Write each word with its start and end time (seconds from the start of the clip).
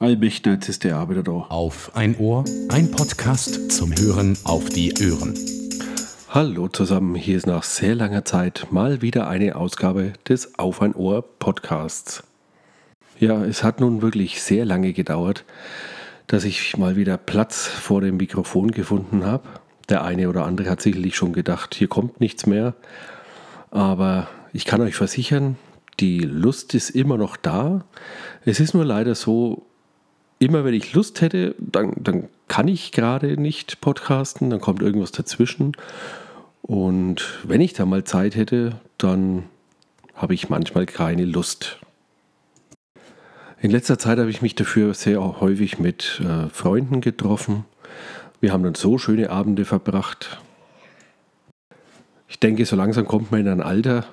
Allmächter, 0.00 0.54
jetzt 0.54 0.68
ist 0.68 0.82
der 0.82 0.96
Arbeiter 0.96 1.22
da. 1.22 1.30
Auf 1.30 1.92
ein 1.94 2.16
Ohr, 2.18 2.44
ein 2.68 2.90
Podcast 2.90 3.70
zum 3.70 3.92
Hören 3.92 4.36
auf 4.42 4.68
die 4.68 4.92
Ohren. 4.92 5.34
Hallo 6.28 6.66
zusammen, 6.66 7.14
hier 7.14 7.36
ist 7.36 7.46
nach 7.46 7.62
sehr 7.62 7.94
langer 7.94 8.24
Zeit 8.24 8.66
mal 8.72 9.02
wieder 9.02 9.28
eine 9.28 9.54
Ausgabe 9.54 10.14
des 10.28 10.58
Auf 10.58 10.82
ein 10.82 10.96
Ohr 10.96 11.22
Podcasts. 11.22 12.24
Ja, 13.20 13.44
es 13.44 13.62
hat 13.62 13.78
nun 13.78 14.02
wirklich 14.02 14.42
sehr 14.42 14.64
lange 14.64 14.92
gedauert, 14.92 15.44
dass 16.26 16.42
ich 16.42 16.76
mal 16.76 16.96
wieder 16.96 17.16
Platz 17.16 17.68
vor 17.68 18.00
dem 18.00 18.16
Mikrofon 18.16 18.72
gefunden 18.72 19.24
habe. 19.24 19.48
Der 19.88 20.02
eine 20.02 20.28
oder 20.28 20.44
andere 20.44 20.70
hat 20.70 20.82
sicherlich 20.82 21.14
schon 21.14 21.32
gedacht, 21.32 21.72
hier 21.72 21.88
kommt 21.88 22.18
nichts 22.18 22.46
mehr. 22.46 22.74
Aber 23.70 24.26
ich 24.52 24.64
kann 24.64 24.80
euch 24.80 24.96
versichern, 24.96 25.56
die 26.00 26.18
Lust 26.18 26.74
ist 26.74 26.90
immer 26.90 27.16
noch 27.16 27.36
da. 27.36 27.84
Es 28.44 28.58
ist 28.58 28.74
nur 28.74 28.84
leider 28.84 29.14
so, 29.14 29.64
immer 30.38 30.64
wenn 30.64 30.74
ich 30.74 30.92
Lust 30.92 31.20
hätte, 31.20 31.54
dann, 31.58 31.92
dann 31.96 32.28
kann 32.48 32.68
ich 32.68 32.92
gerade 32.92 33.40
nicht 33.40 33.80
podcasten, 33.80 34.50
dann 34.50 34.60
kommt 34.60 34.82
irgendwas 34.82 35.12
dazwischen. 35.12 35.72
Und 36.62 37.40
wenn 37.44 37.60
ich 37.60 37.72
da 37.72 37.84
mal 37.84 38.04
Zeit 38.04 38.36
hätte, 38.36 38.80
dann 38.98 39.44
habe 40.14 40.34
ich 40.34 40.48
manchmal 40.48 40.86
keine 40.86 41.24
Lust. 41.24 41.78
In 43.60 43.70
letzter 43.70 43.98
Zeit 43.98 44.18
habe 44.18 44.30
ich 44.30 44.42
mich 44.42 44.54
dafür 44.54 44.94
sehr 44.94 45.40
häufig 45.40 45.78
mit 45.78 46.20
äh, 46.22 46.48
Freunden 46.50 47.00
getroffen. 47.00 47.64
Wir 48.40 48.52
haben 48.52 48.62
dann 48.62 48.74
so 48.74 48.98
schöne 48.98 49.30
Abende 49.30 49.64
verbracht. 49.64 50.38
Ich 52.28 52.38
denke, 52.38 52.66
so 52.66 52.76
langsam 52.76 53.06
kommt 53.06 53.30
man 53.30 53.40
in 53.40 53.48
ein 53.48 53.62
Alter, 53.62 54.04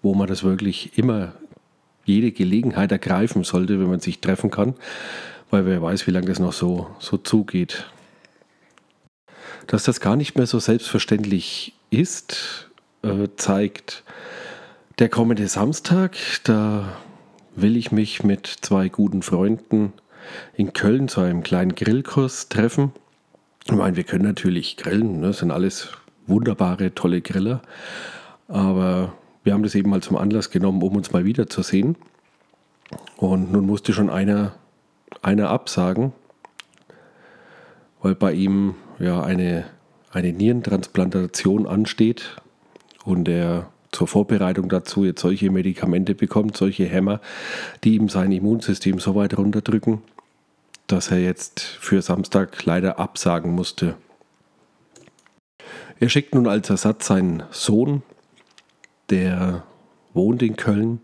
wo 0.00 0.14
man 0.14 0.28
das 0.28 0.44
wirklich 0.44 0.96
immer 0.96 1.32
jede 2.04 2.30
Gelegenheit 2.30 2.92
ergreifen 2.92 3.42
sollte, 3.42 3.80
wenn 3.80 3.90
man 3.90 4.00
sich 4.00 4.20
treffen 4.20 4.50
kann 4.50 4.74
weil 5.50 5.66
wer 5.66 5.82
weiß, 5.82 6.06
wie 6.06 6.10
lange 6.10 6.26
das 6.26 6.38
noch 6.38 6.52
so, 6.52 6.88
so 6.98 7.16
zugeht. 7.16 7.86
Dass 9.66 9.84
das 9.84 10.00
gar 10.00 10.16
nicht 10.16 10.36
mehr 10.36 10.46
so 10.46 10.58
selbstverständlich 10.58 11.74
ist, 11.90 12.70
äh, 13.02 13.28
zeigt 13.36 14.02
der 14.98 15.08
kommende 15.08 15.46
Samstag. 15.48 16.16
Da 16.44 16.96
will 17.54 17.76
ich 17.76 17.92
mich 17.92 18.24
mit 18.24 18.46
zwei 18.46 18.88
guten 18.88 19.22
Freunden 19.22 19.92
in 20.54 20.72
Köln 20.72 21.08
zu 21.08 21.20
einem 21.20 21.42
kleinen 21.42 21.74
Grillkurs 21.74 22.48
treffen. 22.48 22.92
Ich 23.64 23.72
meine, 23.72 23.96
wir 23.96 24.04
können 24.04 24.24
natürlich 24.24 24.76
grillen, 24.76 25.20
ne? 25.20 25.32
sind 25.32 25.50
alles 25.50 25.88
wunderbare, 26.26 26.94
tolle 26.94 27.20
Griller. 27.20 27.62
Aber 28.48 29.12
wir 29.44 29.52
haben 29.52 29.62
das 29.62 29.74
eben 29.74 29.90
mal 29.90 30.02
zum 30.02 30.16
Anlass 30.16 30.50
genommen, 30.50 30.82
um 30.82 30.96
uns 30.96 31.12
mal 31.12 31.24
wiederzusehen. 31.24 31.96
Und 33.16 33.52
nun 33.52 33.66
musste 33.66 33.92
schon 33.92 34.10
einer 34.10 34.54
einer 35.22 35.50
absagen, 35.50 36.12
weil 38.02 38.14
bei 38.14 38.32
ihm 38.32 38.74
ja 38.98 39.22
eine, 39.22 39.64
eine 40.10 40.32
Nierentransplantation 40.32 41.66
ansteht 41.66 42.36
und 43.04 43.28
er 43.28 43.70
zur 43.90 44.06
Vorbereitung 44.06 44.68
dazu 44.68 45.04
jetzt 45.04 45.20
solche 45.20 45.50
Medikamente 45.50 46.14
bekommt, 46.14 46.56
solche 46.56 46.84
Hämmer, 46.84 47.20
die 47.84 47.94
ihm 47.94 48.08
sein 48.08 48.32
Immunsystem 48.32 48.98
so 48.98 49.14
weit 49.14 49.36
runterdrücken, 49.38 50.02
dass 50.86 51.10
er 51.10 51.18
jetzt 51.18 51.60
für 51.60 52.02
Samstag 52.02 52.64
leider 52.64 52.98
absagen 52.98 53.54
musste. 53.54 53.96
Er 56.00 56.08
schickt 56.08 56.34
nun 56.34 56.46
als 56.46 56.70
Ersatz 56.70 57.06
seinen 57.06 57.42
Sohn, 57.50 58.02
der 59.10 59.64
wohnt 60.12 60.42
in 60.42 60.56
Köln 60.56 61.00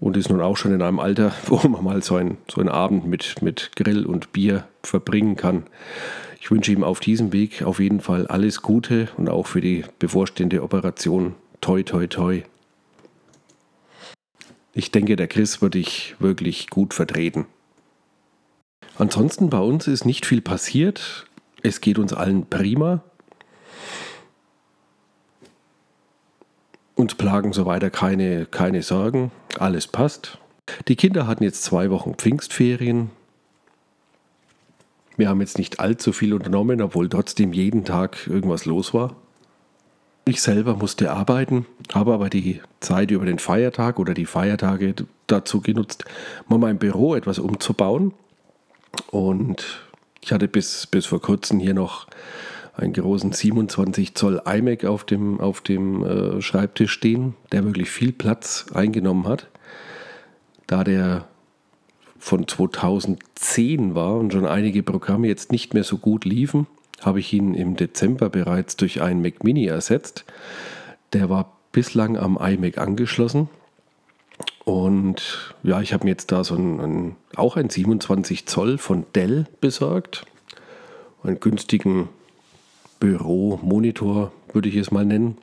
und 0.00 0.16
ist 0.16 0.30
nun 0.30 0.40
auch 0.40 0.56
schon 0.56 0.72
in 0.72 0.82
einem 0.82 1.00
Alter, 1.00 1.32
wo 1.46 1.56
man 1.68 1.84
mal 1.84 2.02
so, 2.02 2.16
ein, 2.16 2.38
so 2.50 2.60
einen 2.60 2.68
Abend 2.68 3.06
mit, 3.06 3.42
mit 3.42 3.72
Grill 3.76 4.06
und 4.06 4.32
Bier 4.32 4.66
verbringen 4.82 5.36
kann. 5.36 5.64
Ich 6.40 6.50
wünsche 6.50 6.72
ihm 6.72 6.84
auf 6.84 7.00
diesem 7.00 7.32
Weg 7.32 7.62
auf 7.62 7.80
jeden 7.80 8.00
Fall 8.00 8.26
alles 8.26 8.62
Gute 8.62 9.08
und 9.16 9.28
auch 9.28 9.46
für 9.46 9.60
die 9.60 9.84
bevorstehende 9.98 10.62
Operation 10.62 11.34
toi 11.60 11.82
toi 11.82 12.06
toi. 12.06 12.42
Ich 14.72 14.92
denke, 14.92 15.16
der 15.16 15.26
Chris 15.26 15.60
wird 15.60 15.74
dich 15.74 16.14
wirklich 16.20 16.70
gut 16.70 16.94
vertreten. 16.94 17.46
Ansonsten 18.96 19.50
bei 19.50 19.58
uns 19.58 19.88
ist 19.88 20.04
nicht 20.04 20.24
viel 20.24 20.40
passiert. 20.40 21.26
Es 21.62 21.80
geht 21.80 21.98
uns 21.98 22.12
allen 22.12 22.46
prima. 22.46 23.02
Uns 26.94 27.14
plagen 27.14 27.52
so 27.52 27.66
weiter 27.66 27.90
keine, 27.90 28.46
keine 28.46 28.82
Sorgen. 28.82 29.32
Alles 29.58 29.86
passt. 29.86 30.38
Die 30.86 30.96
Kinder 30.96 31.26
hatten 31.26 31.44
jetzt 31.44 31.62
zwei 31.64 31.90
Wochen 31.90 32.14
Pfingstferien. 32.14 33.10
Wir 35.16 35.28
haben 35.28 35.40
jetzt 35.40 35.58
nicht 35.58 35.80
allzu 35.80 36.12
viel 36.12 36.32
unternommen, 36.32 36.80
obwohl 36.80 37.08
trotzdem 37.08 37.52
jeden 37.52 37.84
Tag 37.84 38.26
irgendwas 38.28 38.66
los 38.66 38.94
war. 38.94 39.16
Ich 40.26 40.42
selber 40.42 40.76
musste 40.76 41.10
arbeiten, 41.10 41.66
habe 41.92 42.12
aber 42.12 42.28
die 42.28 42.60
Zeit 42.80 43.10
über 43.10 43.24
den 43.24 43.38
Feiertag 43.38 43.98
oder 43.98 44.14
die 44.14 44.26
Feiertage 44.26 44.94
dazu 45.26 45.60
genutzt, 45.60 46.04
mal 46.48 46.58
mein 46.58 46.78
Büro 46.78 47.14
etwas 47.14 47.38
umzubauen. 47.38 48.12
Und 49.10 49.88
ich 50.20 50.32
hatte 50.32 50.46
bis, 50.46 50.86
bis 50.86 51.06
vor 51.06 51.20
kurzem 51.20 51.58
hier 51.58 51.74
noch 51.74 52.06
einen 52.78 52.92
großen 52.92 53.32
27 53.32 54.14
Zoll 54.14 54.40
iMac 54.46 54.84
auf 54.84 55.02
dem, 55.02 55.40
auf 55.40 55.60
dem 55.60 56.04
äh, 56.04 56.40
Schreibtisch 56.40 56.92
stehen, 56.92 57.34
der 57.50 57.64
wirklich 57.64 57.90
viel 57.90 58.12
Platz 58.12 58.66
eingenommen 58.72 59.26
hat. 59.26 59.48
Da 60.68 60.84
der 60.84 61.26
von 62.18 62.46
2010 62.46 63.96
war 63.96 64.14
und 64.14 64.32
schon 64.32 64.46
einige 64.46 64.84
Programme 64.84 65.26
jetzt 65.26 65.50
nicht 65.50 65.74
mehr 65.74 65.82
so 65.82 65.98
gut 65.98 66.24
liefen, 66.24 66.68
habe 67.00 67.18
ich 67.18 67.32
ihn 67.32 67.54
im 67.54 67.74
Dezember 67.74 68.28
bereits 68.30 68.76
durch 68.76 69.02
einen 69.02 69.22
Mac 69.22 69.42
Mini 69.42 69.66
ersetzt. 69.66 70.24
Der 71.12 71.28
war 71.28 71.56
bislang 71.72 72.16
am 72.16 72.38
iMac 72.40 72.78
angeschlossen. 72.78 73.48
Und 74.64 75.54
ja, 75.64 75.80
ich 75.80 75.92
habe 75.92 76.04
mir 76.04 76.10
jetzt 76.10 76.30
da 76.30 76.44
so 76.44 76.54
einen, 76.54 76.80
einen, 76.80 77.16
auch 77.34 77.56
einen 77.56 77.70
27 77.70 78.46
Zoll 78.46 78.78
von 78.78 79.04
Dell 79.16 79.46
besorgt. 79.60 80.26
Einen 81.24 81.40
günstigen 81.40 82.08
Büromonitor, 83.08 84.32
würde 84.52 84.68
ich 84.68 84.76
es 84.76 84.90
mal 84.90 85.06
nennen. 85.06 85.38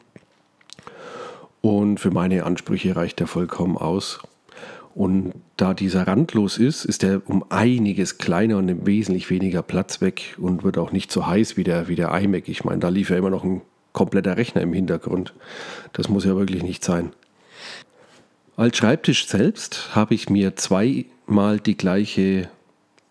Und 1.61 1.99
für 1.99 2.11
meine 2.11 2.43
Ansprüche 2.43 2.95
reicht 2.95 3.19
er 3.21 3.27
vollkommen 3.27 3.75
aus. 3.75 4.19
Und 4.93 5.33
da 5.57 5.73
dieser 5.73 6.05
randlos 6.05 6.59
ist, 6.59 6.85
ist 6.85 7.03
er 7.03 7.21
um 7.25 7.43
einiges 7.49 8.19
kleiner 8.19 8.57
und 8.57 8.67
nimmt 8.67 8.85
wesentlich 8.85 9.31
weniger 9.31 9.63
Platz 9.63 9.99
weg 9.99 10.35
und 10.37 10.63
wird 10.63 10.77
auch 10.77 10.91
nicht 10.91 11.11
so 11.11 11.25
heiß 11.25 11.57
wie 11.57 11.63
der, 11.63 11.87
wie 11.87 11.95
der 11.95 12.13
iMac. 12.13 12.47
Ich 12.49 12.63
meine, 12.63 12.79
da 12.79 12.89
lief 12.89 13.09
ja 13.09 13.17
immer 13.17 13.31
noch 13.31 13.43
ein 13.43 13.61
kompletter 13.93 14.37
Rechner 14.37 14.61
im 14.61 14.73
Hintergrund. 14.73 15.33
Das 15.93 16.07
muss 16.07 16.23
ja 16.23 16.35
wirklich 16.35 16.61
nicht 16.61 16.83
sein. 16.83 17.13
Als 18.57 18.77
Schreibtisch 18.77 19.27
selbst 19.27 19.95
habe 19.95 20.13
ich 20.13 20.29
mir 20.29 20.55
zweimal 20.55 21.59
die 21.59 21.75
gleiche 21.75 22.47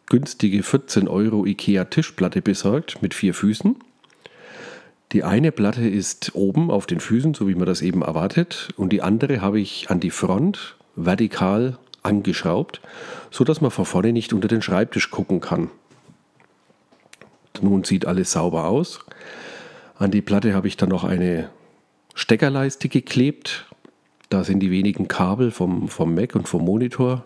günstige 0.07 0.63
14 0.63 1.09
Euro 1.09 1.45
IKEA 1.45 1.87
Tischplatte 1.87 2.41
besorgt 2.41 3.03
mit 3.03 3.15
vier 3.15 3.35
Füßen. 3.35 3.77
Die 5.15 5.23
eine 5.23 5.53
Platte 5.53 5.89
ist 5.89 6.35
oben 6.35 6.73
auf 6.73 6.87
den 6.87 6.99
Füßen, 6.99 7.35
so 7.35 7.47
wie 7.47 7.55
man 7.55 7.67
das 7.67 7.83
eben 7.83 8.03
erwartet, 8.03 8.71
und 8.77 8.93
die 8.93 9.01
andere 9.01 9.41
habe 9.41 9.61
ich 9.61 9.89
an 9.89 10.01
die 10.01 10.11
Front 10.11 10.75
vertikal 10.97 11.79
angeschraubt, 12.03 12.81
sodass 13.31 13.61
man 13.61 13.71
von 13.71 13.85
vorne 13.85 14.13
nicht 14.13 14.33
unter 14.33 14.49
den 14.49 14.61
Schreibtisch 14.61 15.13
gucken 15.13 15.41
kann. 15.41 15.71
Nun 17.63 17.85
sieht 17.85 18.07
alles 18.07 18.33
sauber 18.33 18.67
aus. 18.67 19.05
An 19.97 20.11
die 20.11 20.21
Platte 20.21 20.53
habe 20.53 20.67
ich 20.67 20.77
dann 20.77 20.89
noch 20.89 21.05
eine 21.05 21.49
Steckerleiste 22.17 22.89
geklebt. 22.89 23.67
Da 24.31 24.43
sind 24.43 24.59
die 24.59 24.73
wenigen 24.73 25.07
Kabel 25.07 25.53
vom, 25.53 25.87
vom 25.87 26.13
Mac 26.17 26.35
und 26.35 26.49
vom 26.49 26.65
Monitor 26.65 27.25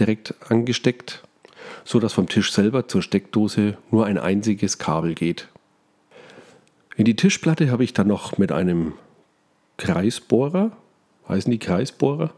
direkt 0.00 0.34
angesteckt, 0.50 1.22
sodass 1.84 2.14
vom 2.14 2.30
Tisch 2.30 2.50
selber 2.50 2.88
zur 2.88 3.02
Steckdose 3.02 3.76
nur 3.90 4.06
ein 4.06 4.16
einziges 4.16 4.78
Kabel 4.78 5.14
geht. 5.14 5.48
In 6.96 7.04
die 7.04 7.14
Tischplatte 7.14 7.70
habe 7.70 7.84
ich 7.84 7.92
dann 7.92 8.08
noch 8.08 8.38
mit 8.38 8.52
einem 8.52 8.94
Kreisbohrer, 9.76 10.72
heißen 11.28 11.50
die 11.50 11.58
Kreisbohrer, 11.58 12.32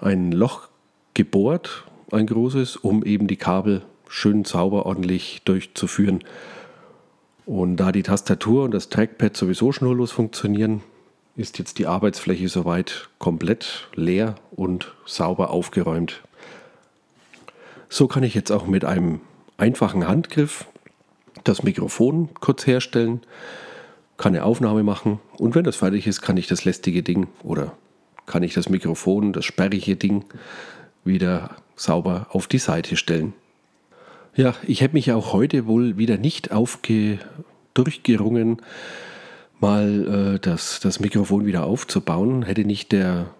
ein 0.00 0.32
Loch 0.32 0.68
gebohrt, 1.12 1.84
ein 2.10 2.26
großes, 2.26 2.76
um 2.76 3.04
eben 3.04 3.26
die 3.26 3.36
Kabel 3.36 3.82
schön 4.08 4.46
sauber 4.46 4.86
ordentlich 4.86 5.42
durchzuführen. 5.44 6.24
Und 7.44 7.76
da 7.76 7.92
die 7.92 8.02
Tastatur 8.02 8.64
und 8.64 8.72
das 8.72 8.88
Trackpad 8.88 9.36
sowieso 9.36 9.70
schnurlos 9.70 10.12
funktionieren, 10.12 10.82
ist 11.36 11.58
jetzt 11.58 11.78
die 11.78 11.86
Arbeitsfläche 11.86 12.48
soweit 12.48 13.10
komplett 13.18 13.88
leer 13.94 14.36
und 14.50 14.94
sauber 15.04 15.50
aufgeräumt. 15.50 16.22
So 17.90 18.08
kann 18.08 18.22
ich 18.22 18.34
jetzt 18.34 18.50
auch 18.50 18.66
mit 18.66 18.86
einem 18.86 19.20
einfachen 19.58 20.08
Handgriff 20.08 20.64
das 21.44 21.62
Mikrofon 21.62 22.30
kurz 22.40 22.66
herstellen 22.66 23.20
kann 24.20 24.34
eine 24.34 24.44
Aufnahme 24.44 24.82
machen 24.82 25.18
und 25.38 25.54
wenn 25.54 25.64
das 25.64 25.76
fertig 25.76 26.06
ist, 26.06 26.20
kann 26.20 26.36
ich 26.36 26.46
das 26.46 26.66
lästige 26.66 27.02
Ding 27.02 27.28
oder 27.42 27.72
kann 28.26 28.42
ich 28.42 28.52
das 28.52 28.68
Mikrofon, 28.68 29.32
das 29.32 29.46
sperrige 29.46 29.96
Ding 29.96 30.26
wieder 31.04 31.56
sauber 31.74 32.26
auf 32.28 32.46
die 32.46 32.58
Seite 32.58 32.96
stellen. 32.96 33.32
Ja, 34.36 34.54
ich 34.66 34.82
hätte 34.82 34.92
mich 34.92 35.10
auch 35.10 35.32
heute 35.32 35.66
wohl 35.66 35.96
wieder 35.96 36.18
nicht 36.18 36.52
aufge 36.52 37.18
durchgerungen, 37.72 38.60
mal 39.58 40.34
äh, 40.34 40.38
das, 40.38 40.80
das 40.80 41.00
Mikrofon 41.00 41.46
wieder 41.46 41.64
aufzubauen. 41.64 42.42
Hätte 42.42 42.66
nicht 42.66 42.92
der 42.92 43.30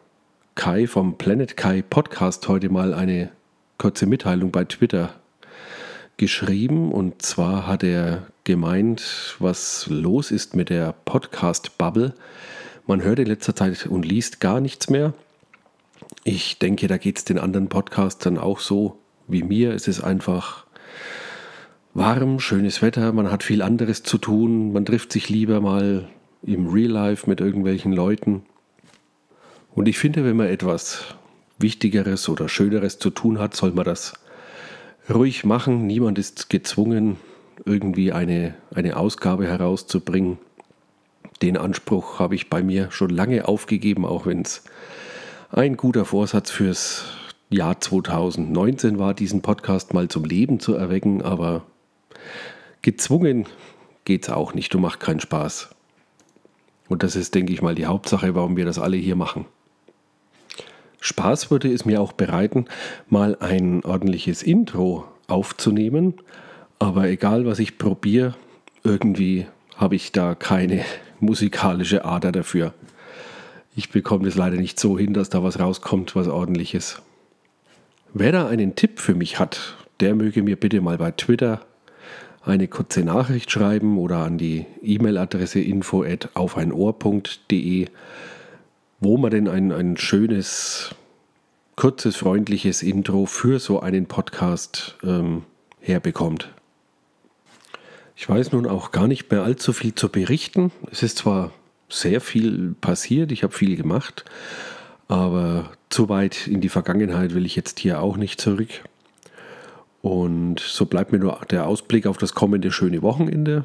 Kai 0.54 0.86
vom 0.86 1.18
Planet 1.18 1.58
Kai 1.58 1.82
Podcast 1.82 2.48
heute 2.48 2.70
mal 2.70 2.94
eine 2.94 3.28
kurze 3.76 4.06
Mitteilung 4.06 4.50
bei 4.50 4.64
Twitter 4.64 5.19
geschrieben. 6.20 6.92
Und 6.92 7.22
zwar 7.22 7.66
hat 7.66 7.82
er 7.82 8.26
gemeint, 8.44 9.36
was 9.40 9.86
los 9.88 10.30
ist 10.30 10.54
mit 10.54 10.68
der 10.68 10.94
Podcast-Bubble. 11.04 12.14
Man 12.86 13.02
hört 13.02 13.18
in 13.18 13.26
letzter 13.26 13.56
Zeit 13.56 13.86
und 13.86 14.04
liest 14.04 14.38
gar 14.38 14.60
nichts 14.60 14.90
mehr. 14.90 15.14
Ich 16.22 16.58
denke, 16.58 16.86
da 16.86 16.98
geht 16.98 17.18
es 17.18 17.24
den 17.24 17.38
anderen 17.38 17.68
Podcastern 17.68 18.38
auch 18.38 18.60
so 18.60 18.98
wie 19.28 19.42
mir. 19.42 19.72
Es 19.72 19.88
ist 19.88 20.02
einfach 20.02 20.66
warm, 21.94 22.38
schönes 22.38 22.82
Wetter, 22.82 23.12
man 23.12 23.30
hat 23.30 23.42
viel 23.42 23.62
anderes 23.62 24.02
zu 24.02 24.18
tun, 24.18 24.72
man 24.72 24.84
trifft 24.84 25.12
sich 25.12 25.28
lieber 25.28 25.60
mal 25.60 26.08
im 26.42 26.68
Real 26.68 26.90
Life 26.90 27.28
mit 27.28 27.40
irgendwelchen 27.40 27.92
Leuten. 27.92 28.42
Und 29.74 29.88
ich 29.88 29.98
finde, 29.98 30.24
wenn 30.24 30.36
man 30.36 30.48
etwas 30.48 31.14
Wichtigeres 31.58 32.28
oder 32.28 32.48
Schöneres 32.48 32.98
zu 32.98 33.10
tun 33.10 33.38
hat, 33.38 33.56
soll 33.56 33.72
man 33.72 33.84
das 33.84 34.14
ruhig 35.10 35.44
machen. 35.44 35.86
Niemand 35.86 36.18
ist 36.18 36.50
gezwungen, 36.50 37.16
irgendwie 37.64 38.12
eine, 38.12 38.54
eine 38.74 38.96
Ausgabe 38.96 39.46
herauszubringen. 39.46 40.38
Den 41.42 41.56
Anspruch 41.56 42.18
habe 42.18 42.34
ich 42.34 42.50
bei 42.50 42.62
mir 42.62 42.90
schon 42.90 43.10
lange 43.10 43.48
aufgegeben, 43.48 44.04
auch 44.04 44.26
wenn 44.26 44.42
es 44.42 44.62
ein 45.50 45.76
guter 45.76 46.04
Vorsatz 46.04 46.50
fürs 46.50 47.06
Jahr 47.48 47.80
2019 47.80 48.98
war, 48.98 49.14
diesen 49.14 49.42
Podcast 49.42 49.92
mal 49.94 50.08
zum 50.08 50.24
Leben 50.24 50.60
zu 50.60 50.74
erwecken, 50.74 51.22
aber 51.22 51.64
gezwungen 52.82 53.46
geht 54.04 54.24
es 54.24 54.30
auch 54.30 54.54
nicht 54.54 54.74
und 54.74 54.82
macht 54.82 55.00
keinen 55.00 55.20
Spaß. 55.20 55.70
Und 56.88 57.02
das 57.02 57.16
ist, 57.16 57.34
denke 57.34 57.52
ich 57.52 57.62
mal, 57.62 57.74
die 57.74 57.86
Hauptsache, 57.86 58.34
warum 58.34 58.56
wir 58.56 58.64
das 58.64 58.78
alle 58.78 58.96
hier 58.96 59.16
machen. 59.16 59.46
Spaß 61.00 61.50
würde 61.50 61.72
es 61.72 61.84
mir 61.84 62.00
auch 62.00 62.12
bereiten, 62.12 62.66
mal 63.08 63.36
ein 63.40 63.84
ordentliches 63.84 64.42
Intro 64.42 65.04
aufzunehmen, 65.26 66.14
aber 66.78 67.08
egal 67.08 67.46
was 67.46 67.58
ich 67.58 67.78
probiere, 67.78 68.34
irgendwie 68.84 69.46
habe 69.76 69.96
ich 69.96 70.12
da 70.12 70.34
keine 70.34 70.84
musikalische 71.20 72.04
Ader 72.04 72.32
dafür. 72.32 72.74
Ich 73.76 73.90
bekomme 73.90 74.28
es 74.28 74.34
leider 74.34 74.56
nicht 74.56 74.78
so 74.78 74.98
hin, 74.98 75.14
dass 75.14 75.30
da 75.30 75.42
was 75.42 75.58
rauskommt, 75.58 76.16
was 76.16 76.28
ordentliches. 76.28 77.00
Wer 78.12 78.32
da 78.32 78.48
einen 78.48 78.74
Tipp 78.74 78.98
für 78.98 79.14
mich 79.14 79.38
hat, 79.38 79.76
der 80.00 80.14
möge 80.14 80.42
mir 80.42 80.56
bitte 80.56 80.80
mal 80.80 80.98
bei 80.98 81.12
Twitter 81.12 81.60
eine 82.42 82.68
kurze 82.68 83.02
Nachricht 83.04 83.50
schreiben 83.50 83.98
oder 83.98 84.18
an 84.18 84.38
die 84.38 84.66
E-Mail-Adresse 84.82 85.60
info 85.60 86.02
at 86.02 86.30
aufeinohr.de, 86.34 87.86
wo 89.00 89.16
man 89.16 89.30
denn 89.30 89.48
ein, 89.48 89.72
ein 89.72 89.96
schönes, 89.96 90.94
kurzes, 91.76 92.16
freundliches 92.16 92.82
Intro 92.82 93.26
für 93.26 93.58
so 93.58 93.80
einen 93.80 94.06
Podcast 94.06 94.96
ähm, 95.02 95.44
herbekommt. 95.80 96.50
Ich 98.14 98.28
weiß 98.28 98.52
nun 98.52 98.66
auch 98.66 98.92
gar 98.92 99.08
nicht 99.08 99.30
mehr 99.30 99.42
allzu 99.42 99.72
viel 99.72 99.94
zu 99.94 100.10
berichten. 100.10 100.70
Es 100.90 101.02
ist 101.02 101.18
zwar 101.18 101.52
sehr 101.88 102.20
viel 102.20 102.74
passiert, 102.80 103.32
ich 103.32 103.42
habe 103.42 103.54
viel 103.54 103.76
gemacht, 103.76 104.26
aber 105.08 105.70
zu 105.88 106.08
weit 106.10 106.46
in 106.46 106.60
die 106.60 106.68
Vergangenheit 106.68 107.34
will 107.34 107.46
ich 107.46 107.56
jetzt 107.56 107.80
hier 107.80 108.02
auch 108.02 108.18
nicht 108.18 108.40
zurück. 108.40 108.68
Und 110.02 110.60
so 110.60 110.86
bleibt 110.86 111.12
mir 111.12 111.18
nur 111.18 111.40
der 111.50 111.66
Ausblick 111.66 112.06
auf 112.06 112.18
das 112.18 112.34
kommende 112.34 112.70
schöne 112.70 113.02
Wochenende. 113.02 113.64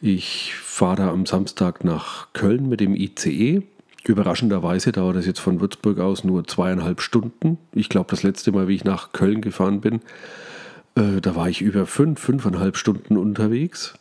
Ich 0.00 0.54
fahre 0.54 1.10
am 1.10 1.26
Samstag 1.26 1.84
nach 1.84 2.32
Köln 2.32 2.68
mit 2.68 2.80
dem 2.80 2.94
ICE. 2.94 3.62
Überraschenderweise 4.06 4.92
dauert 4.92 5.16
es 5.16 5.26
jetzt 5.26 5.40
von 5.40 5.60
Würzburg 5.60 5.98
aus 5.98 6.24
nur 6.24 6.46
zweieinhalb 6.46 7.00
Stunden. 7.00 7.58
Ich 7.72 7.88
glaube, 7.88 8.10
das 8.10 8.22
letzte 8.22 8.52
Mal, 8.52 8.68
wie 8.68 8.74
ich 8.74 8.84
nach 8.84 9.12
Köln 9.12 9.40
gefahren 9.40 9.80
bin, 9.80 10.00
äh, 10.94 11.22
da 11.22 11.34
war 11.34 11.48
ich 11.48 11.62
über 11.62 11.86
fünf, 11.86 12.20
fünfeinhalb 12.20 12.76
Stunden 12.76 13.16
unterwegs. 13.16 13.94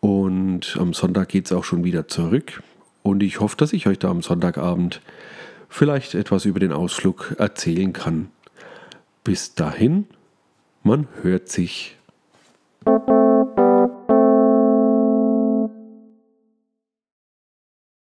Und 0.00 0.76
am 0.80 0.94
Sonntag 0.94 1.28
geht 1.28 1.46
es 1.46 1.52
auch 1.52 1.64
schon 1.64 1.84
wieder 1.84 2.08
zurück. 2.08 2.62
Und 3.02 3.22
ich 3.22 3.40
hoffe, 3.40 3.56
dass 3.56 3.74
ich 3.74 3.86
euch 3.86 3.98
da 3.98 4.08
am 4.08 4.22
Sonntagabend 4.22 5.02
vielleicht 5.68 6.14
etwas 6.14 6.46
über 6.46 6.58
den 6.58 6.72
Ausflug 6.72 7.34
erzählen 7.38 7.92
kann. 7.92 8.30
Bis 9.22 9.54
dahin, 9.54 10.06
man 10.82 11.08
hört 11.22 11.48
sich. 11.48 11.96